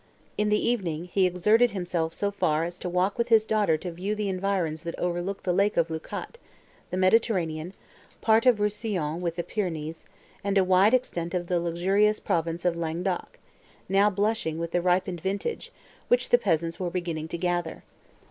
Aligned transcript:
In 0.35 0.49
the 0.49 0.57
evening, 0.67 1.05
he 1.13 1.27
exerted 1.27 1.69
himself 1.69 2.11
so 2.15 2.31
far 2.31 2.63
as 2.63 2.79
to 2.79 2.89
walk 2.89 3.19
with 3.19 3.27
his 3.27 3.45
daughter 3.45 3.77
to 3.77 3.91
view 3.91 4.15
the 4.15 4.29
environs 4.29 4.81
that 4.81 4.97
overlook 4.97 5.43
the 5.43 5.53
lake 5.53 5.77
of 5.77 5.91
Leucate, 5.91 6.39
the 6.89 6.97
Mediterranean, 6.97 7.75
part 8.19 8.47
of 8.47 8.59
Rousillon, 8.59 9.19
with 9.21 9.35
the 9.35 9.43
Pyrenees, 9.43 10.07
and 10.43 10.57
a 10.57 10.63
wide 10.63 10.95
extent 10.95 11.35
of 11.35 11.45
the 11.45 11.59
luxuriant 11.59 12.23
province 12.25 12.65
of 12.65 12.75
Languedoc, 12.75 13.37
now 13.87 14.09
blushing 14.09 14.57
with 14.57 14.71
the 14.71 14.81
ripened 14.81 15.21
vintage, 15.21 15.71
which 16.07 16.29
the 16.29 16.39
peasants 16.39 16.79
were 16.79 16.89
beginning 16.89 17.27
to 17.27 17.37
gather. 17.37 17.83